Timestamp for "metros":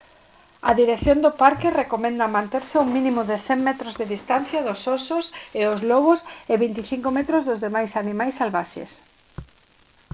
3.69-3.93, 7.17-7.41